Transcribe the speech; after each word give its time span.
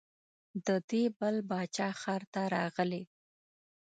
د 0.65 0.67
دې 0.89 1.03
بل 1.19 1.35
باچا 1.49 1.89
ښار 2.01 2.21
ته 2.33 2.41
راغلې. 2.55 3.03